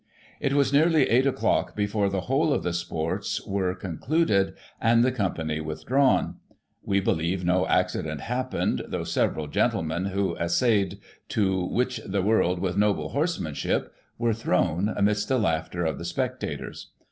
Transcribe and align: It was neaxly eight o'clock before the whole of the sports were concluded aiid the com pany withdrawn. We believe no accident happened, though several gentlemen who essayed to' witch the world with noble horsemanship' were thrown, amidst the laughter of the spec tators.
It 0.39 0.53
was 0.53 0.71
neaxly 0.71 1.05
eight 1.11 1.27
o'clock 1.27 1.75
before 1.75 2.09
the 2.09 2.21
whole 2.21 2.51
of 2.51 2.63
the 2.63 2.73
sports 2.73 3.39
were 3.45 3.75
concluded 3.75 4.55
aiid 4.81 5.03
the 5.03 5.11
com 5.11 5.35
pany 5.35 5.63
withdrawn. 5.63 6.37
We 6.83 6.99
believe 6.99 7.45
no 7.45 7.67
accident 7.67 8.21
happened, 8.21 8.81
though 8.87 9.03
several 9.03 9.45
gentlemen 9.45 10.05
who 10.05 10.35
essayed 10.37 10.97
to' 11.29 11.63
witch 11.71 12.01
the 12.03 12.23
world 12.23 12.57
with 12.57 12.77
noble 12.77 13.09
horsemanship' 13.09 13.93
were 14.17 14.33
thrown, 14.33 14.89
amidst 14.89 15.27
the 15.27 15.37
laughter 15.37 15.85
of 15.85 15.99
the 15.99 16.05
spec 16.05 16.39
tators. 16.39 16.87